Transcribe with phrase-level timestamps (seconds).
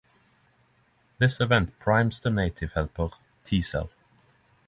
[1.19, 3.09] This event primes the naive helper
[3.43, 3.91] T cell.